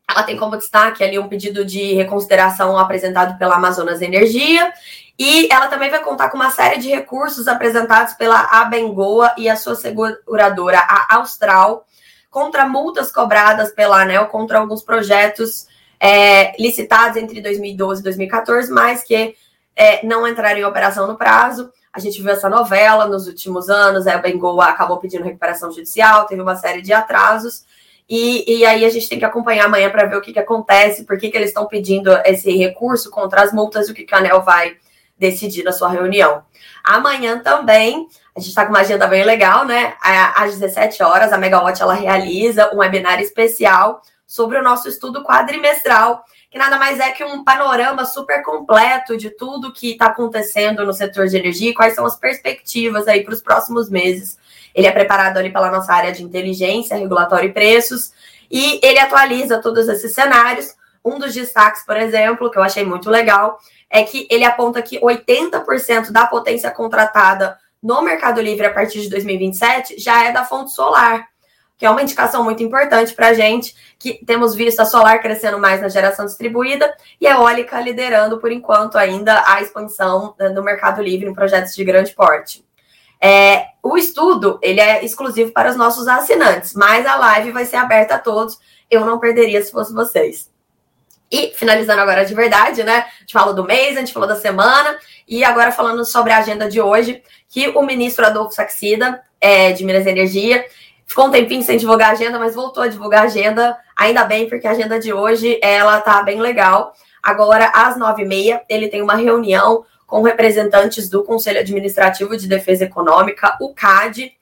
Ela 0.09 0.23
tem 0.23 0.39
como 0.39 0.57
destaque 0.57 1.05
ali 1.05 1.19
um 1.19 1.29
pedido 1.29 1.63
de 1.63 1.93
reconsideração 1.93 2.79
apresentado 2.79 3.39
pela 3.39 3.57
Amazonas 3.57 4.01
Energia. 4.01 4.73
E 5.19 5.53
ela 5.53 5.69
também 5.69 5.91
vai 5.91 6.03
contar 6.03 6.29
com 6.29 6.37
uma 6.37 6.51
série 6.51 6.81
de 6.81 6.89
recursos 6.89 7.47
apresentados 7.47 8.15
pela 8.15 8.41
Abengoa 8.51 9.33
e 9.39 9.49
a 9.49 9.57
sua 9.57 9.77
seguradora, 9.77 10.79
a 10.79 11.17
Austral, 11.17 11.87
contra 12.29 12.69
multas 12.69 13.13
cobradas 13.13 13.73
pela 13.73 14.03
ANEL 14.03 14.27
contra 14.27 14.59
alguns 14.59 14.83
projetos 14.83 15.69
é, 16.01 16.61
licitados 16.61 17.17
entre 17.17 17.41
2012 17.41 18.01
e 18.01 18.05
2014, 18.05 18.73
mas 18.73 19.05
que 19.05 19.37
é, 19.77 20.05
não 20.05 20.27
entraram 20.27 20.59
em 20.59 20.65
operação 20.65 21.07
no 21.07 21.17
prazo. 21.17 21.71
A 21.93 22.01
gente 22.01 22.21
viu 22.21 22.33
essa 22.33 22.49
novela 22.49 23.07
nos 23.07 23.29
últimos 23.29 23.71
anos, 23.71 24.09
a 24.09 24.19
Bengoa 24.19 24.65
acabou 24.65 24.99
pedindo 24.99 25.23
recuperação 25.23 25.71
judicial, 25.71 26.27
teve 26.27 26.43
uma 26.43 26.57
série 26.57 26.83
de 26.83 26.93
atrasos. 26.93 27.65
E, 28.09 28.59
e 28.59 28.67
aí 28.67 28.85
a 28.85 28.91
gente 28.91 29.09
tem 29.09 29.19
que 29.19 29.25
acompanhar 29.25 29.67
amanhã 29.67 29.89
para 29.91 30.07
ver 30.07 30.17
o 30.17 30.21
que, 30.21 30.33
que 30.33 30.39
acontece, 30.41 31.05
por 31.05 31.17
que, 31.17 31.31
que 31.31 31.37
eles 31.37 31.51
estão 31.51 31.67
pedindo 31.67 32.11
esse 32.25 32.51
recurso 32.51 33.11
contra 33.11 33.43
as 33.43 33.53
multas 33.53 33.89
e 33.89 33.93
o 33.93 33.95
que, 33.95 34.03
que 34.03 34.15
a 34.15 34.19
ANEL 34.19 34.43
vai 34.43 34.77
decidir 35.19 35.63
na 35.63 35.73
sua 35.73 35.89
reunião. 35.89 36.43
Amanhã 36.83 37.39
também, 37.39 38.09
a 38.37 38.41
gente 38.41 38.49
está 38.49 38.65
com 38.65 38.73
uma 38.73 38.81
agenda 38.81 39.07
bem 39.07 39.25
legal, 39.25 39.65
né? 39.65 39.95
Às 40.03 40.59
17 40.59 41.03
horas, 41.03 41.33
a 41.33 41.39
Megawatt 41.39 41.81
ela 41.81 41.95
realiza 41.95 42.71
um 42.75 42.79
webinar 42.79 43.21
especial 43.21 44.03
sobre 44.27 44.59
o 44.59 44.63
nosso 44.63 44.89
estudo 44.89 45.23
quadrimestral, 45.23 46.25
que 46.51 46.59
nada 46.59 46.77
mais 46.77 46.99
é 46.99 47.11
que 47.11 47.23
um 47.23 47.45
panorama 47.45 48.05
super 48.05 48.43
completo 48.43 49.17
de 49.17 49.31
tudo 49.31 49.73
que 49.73 49.93
está 49.93 50.07
acontecendo 50.07 50.85
no 50.85 50.93
setor 50.93 51.29
de 51.29 51.37
energia 51.37 51.71
e 51.71 51.75
quais 51.75 51.95
são 51.95 52.05
as 52.05 52.17
perspectivas 52.17 53.07
aí 53.07 53.23
para 53.23 53.35
os 53.35 53.43
próximos 53.43 53.89
meses. 53.89 54.39
Ele 54.75 54.87
é 54.87 54.93
preparado 54.93 55.37
ali 55.37 55.53
pela 55.53 55.71
nossa 55.71 55.93
área 55.93 56.13
de 56.13 56.25
inteligência, 56.25 56.97
regulatório 56.97 57.49
e 57.49 57.53
preços, 57.53 58.13
e 58.51 58.81
ele 58.83 58.99
atualiza 58.99 59.61
todos 59.61 59.89
esses 59.89 60.13
cenários. 60.13 60.75
Um 61.05 61.19
dos 61.19 61.35
destaques, 61.35 61.85
por 61.85 61.97
exemplo, 61.97 62.51
que 62.51 62.59
eu 62.59 62.63
achei 62.63 62.85
muito 62.85 63.11
legal, 63.11 63.59
é 63.91 64.03
que 64.03 64.27
ele 64.31 64.45
aponta 64.45 64.81
que 64.81 64.99
80% 64.99 66.11
da 66.11 66.27
potência 66.27 66.71
contratada 66.71 67.59
no 67.83 68.01
Mercado 68.03 68.41
Livre 68.41 68.67
a 68.67 68.73
partir 68.73 69.03
de 69.03 69.11
2027 69.11 70.01
já 70.01 70.25
é 70.25 70.33
da 70.33 70.45
fonte 70.45 70.73
solar 70.73 71.29
que 71.77 71.85
é 71.85 71.91
uma 71.91 72.03
indicação 72.03 72.45
muito 72.45 72.63
importante 72.63 73.13
para 73.15 73.29
a 73.29 73.35
gente, 73.35 73.75
que 73.99 74.25
temos 74.25 74.55
visto 74.55 74.81
a 74.81 74.85
solar 74.85 75.21
crescendo 75.21 75.59
mais 75.59 75.81
na 75.81 75.89
geração 75.89 76.25
distribuída 76.25 76.95
e 77.21 77.27
a 77.27 77.33
eólica 77.33 77.81
liderando, 77.81 78.39
por 78.39 78.53
enquanto, 78.53 78.97
ainda 78.97 79.43
a 79.47 79.61
expansão 79.61 80.35
no 80.55 80.63
mercado 80.63 81.03
livre 81.03 81.29
em 81.29 81.35
projetos 81.35 81.75
de 81.75 81.85
grande 81.85 82.15
porte. 82.15 82.65
É, 83.21 83.67
o 83.83 83.97
estudo 83.97 84.59
ele 84.63 84.81
é 84.81 85.05
exclusivo 85.05 85.53
para 85.53 85.71
os 85.71 85.77
nossos 85.77 86.07
assinantes, 86.07 86.75
mas 86.75 87.07
a 87.07 87.17
live 87.17 87.53
vai 87.53 87.65
ser 87.65 87.77
aberta 87.77 88.17
a 88.17 88.19
todos. 88.19 88.59
Eu 88.91 89.05
não 89.05 89.19
perderia 89.19 89.63
se 89.63 89.73
fosse 89.73 89.93
vocês. 89.93 90.51
E 91.35 91.53
finalizando 91.55 92.01
agora 92.01 92.25
de 92.25 92.35
verdade, 92.35 92.85
né? 92.85 93.07
A 93.17 93.21
gente 93.21 93.33
falou 93.33 93.53
do 93.53 93.65
mês, 93.65 93.97
a 93.97 94.01
gente 94.01 94.13
falou 94.13 94.29
da 94.29 94.37
semana, 94.37 94.97
e 95.27 95.43
agora 95.43 95.73
falando 95.73 96.05
sobre 96.05 96.33
a 96.33 96.39
agenda 96.39 96.69
de 96.69 96.81
hoje, 96.81 97.23
que 97.49 97.69
o 97.71 97.83
ministro 97.83 98.25
Adolfo 98.25 98.55
Saxida, 98.55 99.21
é, 99.41 99.73
de 99.73 99.85
Minas 99.85 100.07
e 100.07 100.11
Energia, 100.11 100.65
Ficou 101.07 101.27
um 101.27 101.31
tempinho 101.31 101.63
sem 101.63 101.77
divulgar 101.77 102.11
a 102.11 102.13
agenda, 102.13 102.39
mas 102.39 102.55
voltou 102.55 102.83
a 102.83 102.89
divulgar 102.89 103.23
a 103.23 103.25
agenda. 103.27 103.77
Ainda 103.97 104.25
bem, 104.25 104.49
porque 104.49 104.67
a 104.67 104.71
agenda 104.71 104.99
de 104.99 105.13
hoje 105.13 105.59
ela 105.63 106.01
tá 106.01 106.23
bem 106.23 106.41
legal. 106.41 106.95
Agora, 107.23 107.71
às 107.75 107.97
nove 107.97 108.23
e 108.23 108.27
meia, 108.27 108.63
ele 108.69 108.89
tem 108.89 109.03
uma 109.03 109.15
reunião 109.15 109.85
com 110.07 110.23
representantes 110.23 111.09
do 111.09 111.23
Conselho 111.23 111.61
Administrativo 111.61 112.37
de 112.37 112.49
Defesa 112.49 112.85
Econômica, 112.85 113.57
o 113.61 113.75
CAD. 113.75 114.33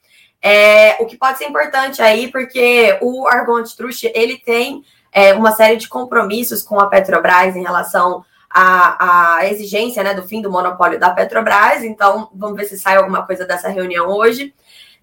É, 0.41 0.97
o 0.99 1.05
que 1.05 1.17
pode 1.17 1.37
ser 1.37 1.45
importante 1.45 2.01
aí, 2.01 2.31
porque 2.31 2.97
o 3.01 3.27
Argon 3.27 3.57
Antitruste, 3.57 4.11
ele 4.13 4.37
tem 4.37 4.83
é, 5.13 5.33
uma 5.33 5.51
série 5.51 5.77
de 5.77 5.87
compromissos 5.87 6.63
com 6.63 6.79
a 6.79 6.87
Petrobras 6.87 7.55
em 7.55 7.61
relação 7.61 8.25
à, 8.49 9.37
à 9.37 9.47
exigência 9.47 10.03
né, 10.03 10.13
do 10.13 10.23
fim 10.23 10.41
do 10.41 10.51
monopólio 10.51 10.99
da 10.99 11.11
Petrobras. 11.11 11.83
Então, 11.83 12.29
vamos 12.33 12.57
ver 12.57 12.65
se 12.65 12.77
sai 12.77 12.97
alguma 12.97 13.25
coisa 13.25 13.45
dessa 13.45 13.69
reunião 13.69 14.07
hoje. 14.07 14.53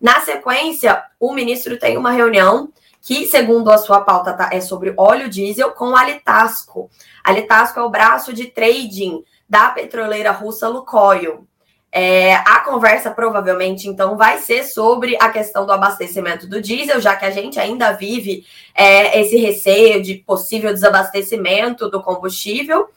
Na 0.00 0.20
sequência, 0.20 1.02
o 1.18 1.32
ministro 1.32 1.78
tem 1.78 1.96
uma 1.96 2.10
reunião 2.10 2.70
que, 3.00 3.26
segundo 3.26 3.70
a 3.70 3.78
sua 3.78 4.00
pauta, 4.00 4.32
tá, 4.32 4.50
é 4.52 4.60
sobre 4.60 4.92
óleo 4.96 5.28
diesel 5.28 5.70
com 5.70 5.96
a 5.96 6.04
Litasco. 6.04 6.90
A 7.22 7.32
é 7.32 7.82
o 7.82 7.90
braço 7.90 8.32
de 8.32 8.46
trading 8.46 9.22
da 9.48 9.70
petroleira 9.70 10.32
russa 10.32 10.68
Lukoil. 10.68 11.46
É, 11.92 12.34
a 12.34 12.60
conversa 12.60 13.10
provavelmente 13.10 13.88
então 13.88 14.16
vai 14.16 14.38
ser 14.38 14.62
sobre 14.62 15.16
a 15.20 15.28
questão 15.28 15.66
do 15.66 15.72
abastecimento 15.72 16.46
do 16.46 16.62
diesel, 16.62 17.00
já 17.00 17.16
que 17.16 17.24
a 17.24 17.30
gente 17.30 17.58
ainda 17.58 17.92
vive 17.92 18.46
é, 18.74 19.20
esse 19.20 19.36
receio 19.36 20.00
de 20.00 20.14
possível 20.14 20.72
desabastecimento 20.72 21.90
do 21.90 22.02
combustível. 22.02 22.88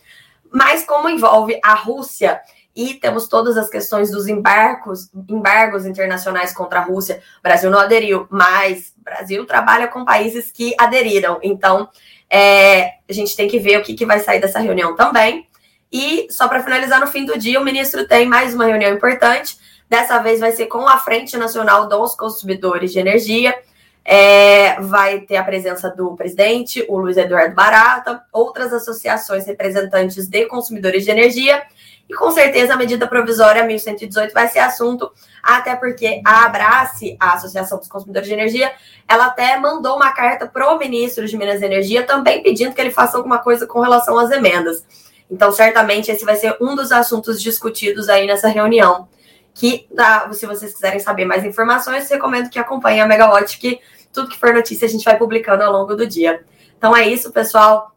Mas 0.51 0.85
como 0.85 1.09
envolve 1.09 1.59
a 1.63 1.73
Rússia 1.73 2.39
e 2.75 2.95
temos 2.95 3.27
todas 3.27 3.57
as 3.57 3.69
questões 3.69 4.11
dos 4.11 4.27
embarcos, 4.27 5.09
embargos 5.29 5.85
internacionais 5.85 6.53
contra 6.53 6.79
a 6.79 6.83
Rússia. 6.83 7.21
O 7.39 7.43
Brasil 7.43 7.69
não 7.69 7.79
aderiu, 7.79 8.27
mas 8.29 8.93
o 8.99 9.03
Brasil 9.03 9.45
trabalha 9.45 9.87
com 9.87 10.05
países 10.05 10.51
que 10.51 10.75
aderiram. 10.79 11.39
Então, 11.41 11.89
é, 12.29 12.93
a 13.07 13.13
gente 13.13 13.35
tem 13.35 13.47
que 13.47 13.59
ver 13.59 13.77
o 13.77 13.83
que, 13.83 13.93
que 13.93 14.05
vai 14.05 14.19
sair 14.19 14.39
dessa 14.39 14.59
reunião 14.59 14.95
também. 14.95 15.47
E 15.93 16.25
só 16.31 16.47
para 16.47 16.63
finalizar, 16.63 16.99
no 16.99 17.05
fim 17.05 17.23
do 17.23 17.37
dia, 17.37 17.61
o 17.61 17.63
ministro 17.63 18.07
tem 18.07 18.27
mais 18.27 18.55
uma 18.55 18.65
reunião 18.65 18.91
importante. 18.91 19.55
Dessa 19.87 20.17
vez 20.17 20.39
vai 20.39 20.51
ser 20.51 20.65
com 20.65 20.87
a 20.87 20.97
Frente 20.97 21.37
Nacional 21.37 21.87
dos 21.87 22.15
Consumidores 22.15 22.91
de 22.91 22.97
Energia. 22.97 23.55
É, 24.03 24.81
vai 24.81 25.21
ter 25.21 25.37
a 25.37 25.43
presença 25.43 25.91
do 25.91 26.15
presidente, 26.15 26.83
o 26.89 26.97
Luiz 26.97 27.15
Eduardo 27.15 27.55
Barata, 27.55 28.23
outras 28.33 28.73
associações 28.73 29.45
representantes 29.45 30.27
de 30.27 30.45
consumidores 30.47 31.05
de 31.05 31.11
energia 31.11 31.63
e 32.09 32.13
com 32.13 32.31
certeza 32.31 32.73
a 32.73 32.77
medida 32.77 33.07
provisória 33.07 33.63
1118 33.63 34.33
vai 34.33 34.47
ser 34.47 34.59
assunto, 34.59 35.11
até 35.41 35.75
porque 35.75 36.21
a 36.25 36.45
Abrace, 36.45 37.15
a 37.19 37.33
Associação 37.33 37.77
dos 37.77 37.87
Consumidores 37.87 38.27
de 38.27 38.33
Energia, 38.33 38.73
ela 39.07 39.27
até 39.27 39.57
mandou 39.57 39.95
uma 39.95 40.11
carta 40.11 40.45
para 40.45 40.73
o 40.73 40.77
ministro 40.77 41.25
de 41.25 41.37
Minas 41.37 41.61
e 41.61 41.65
Energia 41.65 42.03
também 42.03 42.43
pedindo 42.43 42.73
que 42.73 42.81
ele 42.81 42.91
faça 42.91 43.15
alguma 43.15 43.39
coisa 43.39 43.65
com 43.65 43.79
relação 43.79 44.17
às 44.17 44.31
emendas. 44.31 44.85
Então, 45.33 45.51
certamente, 45.51 46.11
esse 46.11 46.23
vai 46.23 46.35
ser 46.35 46.55
um 46.61 46.75
dos 46.75 46.91
assuntos 46.91 47.41
discutidos 47.41 48.07
aí 48.07 48.27
nessa 48.27 48.47
reunião. 48.47 49.07
Que, 49.51 49.87
se 50.31 50.45
vocês 50.45 50.71
quiserem 50.73 50.99
saber 50.99 51.25
mais 51.25 51.43
informações, 51.43 52.07
recomendo 52.07 52.51
que 52.51 52.59
acompanhem 52.59 53.01
a 53.01 53.07
Megawatt, 53.07 53.57
que 53.57 53.79
tudo 54.13 54.29
que 54.29 54.37
for 54.37 54.53
notícia 54.53 54.85
a 54.85 54.89
gente 54.89 55.03
vai 55.03 55.17
publicando 55.17 55.63
ao 55.63 55.71
longo 55.71 55.95
do 55.95 56.05
dia. 56.05 56.43
Então 56.77 56.95
é 56.95 57.07
isso, 57.07 57.31
pessoal. 57.31 57.95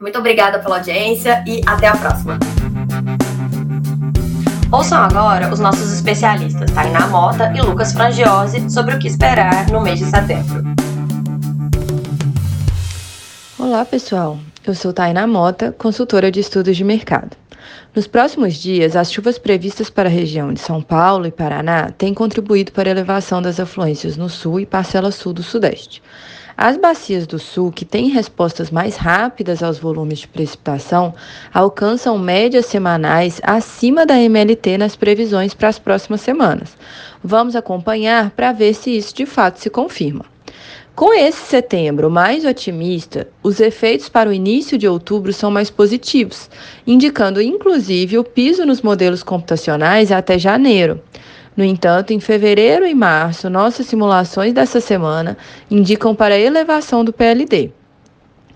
Muito 0.00 0.18
obrigada 0.18 0.58
pela 0.58 0.78
audiência 0.78 1.44
e 1.46 1.60
até 1.64 1.86
a 1.86 1.96
próxima. 1.96 2.36
Ouçam 4.72 4.98
agora 4.98 5.52
os 5.52 5.60
nossos 5.60 5.92
especialistas, 5.92 6.68
Tainá 6.72 7.06
Mota 7.06 7.52
e 7.54 7.60
Lucas 7.60 7.92
Frangiosi, 7.92 8.68
sobre 8.68 8.96
o 8.96 8.98
que 8.98 9.06
esperar 9.06 9.68
no 9.68 9.80
mês 9.80 10.00
de 10.00 10.06
setembro. 10.06 10.64
Olá, 13.56 13.84
pessoal. 13.84 14.36
Eu 14.64 14.76
sou 14.76 14.92
Tainá 14.92 15.26
Mota, 15.26 15.74
consultora 15.76 16.30
de 16.30 16.38
estudos 16.38 16.76
de 16.76 16.84
mercado. 16.84 17.36
Nos 17.92 18.06
próximos 18.06 18.54
dias, 18.54 18.94
as 18.94 19.12
chuvas 19.12 19.36
previstas 19.36 19.90
para 19.90 20.08
a 20.08 20.12
região 20.12 20.52
de 20.52 20.60
São 20.60 20.80
Paulo 20.80 21.26
e 21.26 21.32
Paraná 21.32 21.90
têm 21.90 22.14
contribuído 22.14 22.70
para 22.70 22.88
a 22.88 22.92
elevação 22.92 23.42
das 23.42 23.58
afluências 23.58 24.16
no 24.16 24.28
sul 24.28 24.60
e 24.60 24.66
parcela 24.66 25.10
sul 25.10 25.32
do 25.32 25.42
sudeste. 25.42 26.00
As 26.56 26.76
bacias 26.76 27.26
do 27.26 27.40
sul, 27.40 27.72
que 27.72 27.84
têm 27.84 28.10
respostas 28.10 28.70
mais 28.70 28.94
rápidas 28.94 29.64
aos 29.64 29.80
volumes 29.80 30.20
de 30.20 30.28
precipitação, 30.28 31.12
alcançam 31.52 32.16
médias 32.16 32.66
semanais 32.66 33.40
acima 33.42 34.06
da 34.06 34.14
MLT 34.16 34.78
nas 34.78 34.94
previsões 34.94 35.54
para 35.54 35.70
as 35.70 35.78
próximas 35.80 36.20
semanas. 36.20 36.76
Vamos 37.24 37.56
acompanhar 37.56 38.30
para 38.30 38.52
ver 38.52 38.74
se 38.74 38.96
isso 38.96 39.12
de 39.12 39.26
fato 39.26 39.58
se 39.58 39.68
confirma. 39.68 40.31
Com 40.94 41.14
esse 41.14 41.46
setembro 41.46 42.10
mais 42.10 42.44
otimista, 42.44 43.26
os 43.42 43.60
efeitos 43.60 44.10
para 44.10 44.28
o 44.28 44.32
início 44.32 44.76
de 44.76 44.86
outubro 44.86 45.32
são 45.32 45.50
mais 45.50 45.70
positivos, 45.70 46.50
indicando 46.86 47.40
inclusive 47.40 48.18
o 48.18 48.24
piso 48.24 48.66
nos 48.66 48.82
modelos 48.82 49.22
computacionais 49.22 50.12
até 50.12 50.38
janeiro. 50.38 51.00
No 51.56 51.64
entanto, 51.64 52.12
em 52.12 52.20
fevereiro 52.20 52.86
e 52.86 52.94
março, 52.94 53.48
nossas 53.48 53.86
simulações 53.86 54.52
dessa 54.52 54.80
semana 54.80 55.38
indicam 55.70 56.14
para 56.14 56.38
elevação 56.38 57.02
do 57.02 57.12
PLD. 57.12 57.70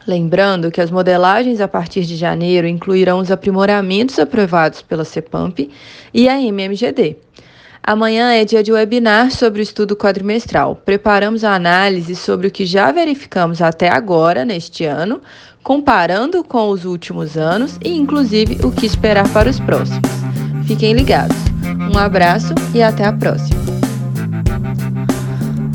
Lembrando 0.06 0.70
que 0.70 0.80
as 0.80 0.90
modelagens 0.90 1.60
a 1.60 1.66
partir 1.66 2.02
de 2.02 2.16
janeiro 2.16 2.68
incluirão 2.68 3.18
os 3.18 3.30
aprimoramentos 3.30 4.18
aprovados 4.18 4.82
pela 4.82 5.04
CEPAMP 5.04 5.70
e 6.12 6.28
a 6.28 6.40
MMGD. 6.40 7.16
Amanhã 7.86 8.32
é 8.32 8.44
dia 8.44 8.64
de 8.64 8.72
webinar 8.72 9.30
sobre 9.30 9.60
o 9.60 9.62
estudo 9.62 9.94
quadrimestral. 9.94 10.74
Preparamos 10.74 11.44
a 11.44 11.54
análise 11.54 12.16
sobre 12.16 12.48
o 12.48 12.50
que 12.50 12.66
já 12.66 12.90
verificamos 12.90 13.62
até 13.62 13.88
agora 13.88 14.44
neste 14.44 14.84
ano, 14.84 15.20
comparando 15.62 16.42
com 16.42 16.68
os 16.70 16.84
últimos 16.84 17.36
anos 17.36 17.78
e, 17.84 17.96
inclusive, 17.96 18.58
o 18.66 18.72
que 18.72 18.86
esperar 18.86 19.28
para 19.32 19.48
os 19.48 19.60
próximos. 19.60 20.10
Fiquem 20.66 20.94
ligados. 20.94 21.36
Um 21.94 21.96
abraço 21.96 22.52
e 22.74 22.82
até 22.82 23.04
a 23.04 23.12
próxima. 23.12 23.60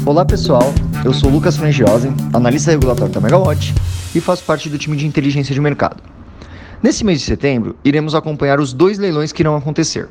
Olá 0.05 0.25
pessoal, 0.25 0.73
eu 1.05 1.13
sou 1.13 1.29
Lucas 1.29 1.55
Frangiosen, 1.55 2.13
analista 2.33 2.71
regulatório 2.71 3.13
da 3.13 3.21
Megawatt 3.21 3.73
e 4.13 4.19
faço 4.19 4.43
parte 4.43 4.67
do 4.67 4.77
time 4.77 4.97
de 4.97 5.07
inteligência 5.07 5.55
de 5.55 5.61
mercado. 5.61 6.03
Nesse 6.83 7.05
mês 7.05 7.21
de 7.21 7.25
setembro, 7.25 7.77
iremos 7.85 8.13
acompanhar 8.13 8.59
os 8.59 8.73
dois 8.73 8.97
leilões 8.97 9.31
que 9.31 9.41
irão 9.41 9.55
acontecer. 9.55 10.09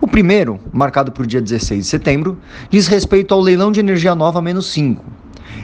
O 0.00 0.08
primeiro, 0.08 0.58
marcado 0.72 1.12
para 1.12 1.22
o 1.22 1.26
dia 1.26 1.42
16 1.42 1.84
de 1.84 1.90
setembro, 1.90 2.38
diz 2.70 2.86
respeito 2.86 3.34
ao 3.34 3.40
leilão 3.40 3.70
de 3.70 3.80
energia 3.80 4.14
nova 4.14 4.40
menos 4.40 4.72
5. 4.72 5.04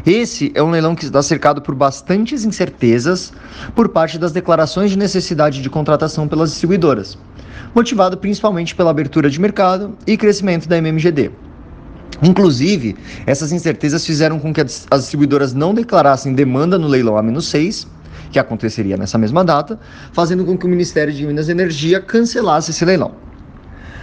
Esse 0.05 0.53
é 0.55 0.63
um 0.63 0.71
leilão 0.71 0.95
que 0.95 1.07
está 1.07 1.23
cercado 1.23 1.63
por 1.63 1.75
bastantes 1.75 2.45
incertezas 2.45 3.33
por 3.75 3.89
parte 3.89 4.19
das 4.19 4.33
declarações 4.33 4.91
de 4.91 4.99
necessidade 4.99 5.63
de 5.63 5.71
contratação 5.71 6.29
pelas 6.29 6.51
distribuidoras, 6.51 7.17
motivado 7.75 8.19
principalmente 8.19 8.75
pela 8.75 8.91
abertura 8.91 9.31
de 9.31 9.41
mercado 9.41 9.97
e 10.07 10.19
crescimento 10.19 10.69
da 10.69 10.77
MMGD. 10.77 11.31
Inclusive, 12.23 12.95
essas 13.25 13.53
incertezas 13.53 14.05
fizeram 14.05 14.39
com 14.39 14.53
que 14.53 14.61
as 14.61 14.87
distribuidoras 14.99 15.55
não 15.55 15.73
declarassem 15.73 16.35
demanda 16.35 16.79
no 16.79 16.89
leilão 16.89 17.17
A-6, 17.17 17.87
que 18.31 18.39
aconteceria 18.39 18.99
nessa 18.99 19.17
mesma 19.17 19.43
data, 19.43 19.81
fazendo 20.13 20.45
com 20.45 20.59
que 20.59 20.67
o 20.67 20.69
Ministério 20.69 21.13
de 21.13 21.27
Minas 21.27 21.49
e 21.49 21.53
Energia 21.53 22.03
cancelasse 22.03 22.71
esse 22.71 22.85
leilão. 22.85 23.26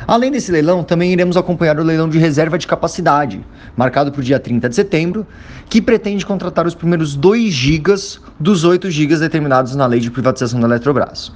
Além 0.08 0.32
desse 0.32 0.52
leilão, 0.52 0.84
também 0.84 1.14
iremos 1.14 1.38
acompanhar 1.38 1.80
o 1.80 1.84
leilão 1.84 2.10
de 2.10 2.18
reserva 2.18 2.58
de 2.58 2.68
capacidade, 2.68 3.46
marcado 3.76 4.12
para 4.12 4.20
o 4.20 4.24
dia 4.24 4.40
30 4.40 4.68
de 4.68 4.76
setembro, 4.76 5.26
que 5.70 5.82
pretende 5.82 6.26
contratar 6.26 6.68
os 6.68 6.76
primeiros 6.76 7.16
2 7.16 7.54
gigas 7.54 8.20
dos 8.40 8.64
8 8.64 8.92
gigas 8.92 9.22
determinados 9.22 9.76
na 9.76 9.86
lei 9.86 10.00
de 10.00 10.12
privatização 10.12 10.60
da 10.60 10.68
Eletrobras. 10.68 11.32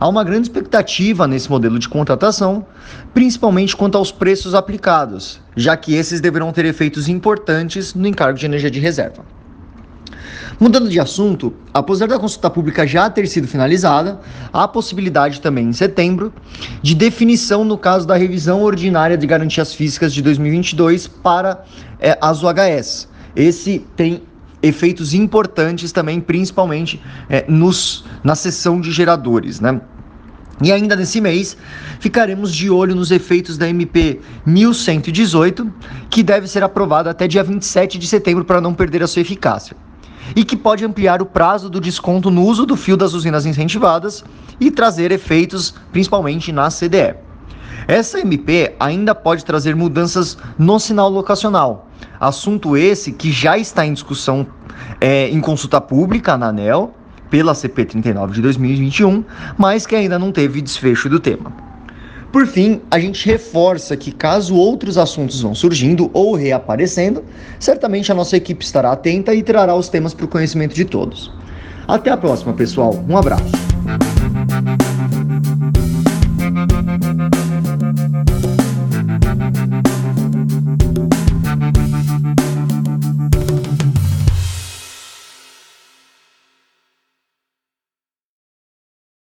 Há 0.00 0.08
uma 0.08 0.24
grande 0.24 0.48
expectativa 0.48 1.28
nesse 1.28 1.48
modelo 1.48 1.78
de 1.78 1.88
contratação, 1.88 2.66
principalmente 3.14 3.76
quanto 3.76 3.96
aos 3.96 4.10
preços 4.10 4.54
aplicados, 4.54 5.40
já 5.54 5.76
que 5.76 5.94
esses 5.94 6.20
deverão 6.20 6.52
ter 6.52 6.64
efeitos 6.64 7.08
importantes 7.08 7.94
no 7.94 8.08
encargo 8.08 8.38
de 8.38 8.46
energia 8.46 8.70
de 8.70 8.80
reserva. 8.80 9.22
Mudando 10.58 10.88
de 10.88 11.00
assunto, 11.00 11.52
apesar 11.72 12.06
da 12.06 12.18
consulta 12.18 12.48
pública 12.48 12.86
já 12.86 13.10
ter 13.10 13.26
sido 13.26 13.48
finalizada, 13.48 14.20
há 14.52 14.68
possibilidade 14.68 15.40
também 15.40 15.68
em 15.68 15.72
setembro 15.72 16.32
de 16.80 16.94
definição 16.94 17.64
no 17.64 17.76
caso 17.76 18.06
da 18.06 18.16
revisão 18.16 18.62
ordinária 18.62 19.16
de 19.16 19.26
garantias 19.26 19.74
físicas 19.74 20.12
de 20.14 20.22
2022 20.22 21.08
para 21.08 21.64
é, 21.98 22.16
as 22.20 22.42
UHS. 22.42 23.08
Esse 23.34 23.84
tem 23.96 24.22
efeitos 24.62 25.14
importantes 25.14 25.90
também, 25.90 26.20
principalmente 26.20 27.02
é, 27.28 27.44
nos, 27.48 28.04
na 28.22 28.34
seção 28.34 28.80
de 28.80 28.92
geradores, 28.92 29.58
né? 29.58 29.80
E 30.62 30.70
ainda 30.70 30.94
nesse 30.94 31.20
mês, 31.20 31.56
ficaremos 31.98 32.54
de 32.54 32.70
olho 32.70 32.94
nos 32.94 33.10
efeitos 33.10 33.58
da 33.58 33.68
MP 33.68 34.20
1118, 34.46 35.72
que 36.08 36.22
deve 36.22 36.46
ser 36.46 36.62
aprovada 36.62 37.10
até 37.10 37.26
dia 37.26 37.42
27 37.42 37.98
de 37.98 38.06
setembro 38.06 38.44
para 38.44 38.60
não 38.60 38.72
perder 38.72 39.02
a 39.02 39.08
sua 39.08 39.22
eficácia 39.22 39.76
e 40.34 40.44
que 40.44 40.56
pode 40.56 40.84
ampliar 40.84 41.20
o 41.20 41.26
prazo 41.26 41.68
do 41.68 41.80
desconto 41.80 42.30
no 42.30 42.44
uso 42.44 42.66
do 42.66 42.76
fio 42.76 42.96
das 42.96 43.14
usinas 43.14 43.46
incentivadas 43.46 44.24
e 44.60 44.70
trazer 44.70 45.12
efeitos 45.12 45.74
principalmente 45.90 46.52
na 46.52 46.68
CDE. 46.68 47.14
Essa 47.88 48.20
MP 48.20 48.74
ainda 48.78 49.14
pode 49.14 49.44
trazer 49.44 49.74
mudanças 49.74 50.38
no 50.58 50.78
sinal 50.78 51.08
locacional, 51.08 51.88
assunto 52.20 52.76
esse 52.76 53.12
que 53.12 53.32
já 53.32 53.58
está 53.58 53.84
em 53.84 53.92
discussão 53.92 54.46
é, 55.00 55.28
em 55.28 55.40
consulta 55.40 55.80
pública 55.80 56.36
na 56.36 56.48
ANEL 56.48 56.94
pela 57.28 57.54
CP 57.54 57.86
39 57.86 58.34
de 58.34 58.42
2021, 58.42 59.24
mas 59.56 59.86
que 59.86 59.96
ainda 59.96 60.18
não 60.18 60.30
teve 60.30 60.60
desfecho 60.60 61.08
do 61.08 61.18
tema. 61.18 61.71
Por 62.32 62.46
fim, 62.46 62.80
a 62.90 62.98
gente 62.98 63.26
reforça 63.26 63.94
que 63.94 64.10
caso 64.10 64.56
outros 64.56 64.96
assuntos 64.96 65.42
vão 65.42 65.54
surgindo 65.54 66.10
ou 66.14 66.34
reaparecendo, 66.34 67.22
certamente 67.60 68.10
a 68.10 68.14
nossa 68.14 68.38
equipe 68.38 68.64
estará 68.64 68.90
atenta 68.90 69.34
e 69.34 69.42
trará 69.42 69.74
os 69.76 69.90
temas 69.90 70.14
para 70.14 70.24
o 70.24 70.28
conhecimento 70.28 70.74
de 70.74 70.86
todos. 70.86 71.30
Até 71.86 72.10
a 72.10 72.16
próxima, 72.16 72.54
pessoal. 72.54 73.04
Um 73.06 73.18
abraço. 73.18 73.61